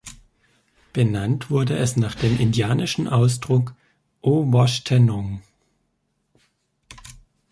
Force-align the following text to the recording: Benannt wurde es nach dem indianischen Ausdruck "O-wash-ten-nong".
Benannt 0.93 1.51
wurde 1.51 1.77
es 1.77 1.95
nach 1.95 2.15
dem 2.15 2.39
indianischen 2.39 3.07
Ausdruck 3.07 3.75
"O-wash-ten-nong". 4.21 5.43